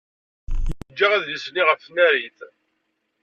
Yeǧǧa 0.79 1.07
adlis-nni 1.15 1.63
ɣef 1.65 1.79
tnarit. 1.87 2.39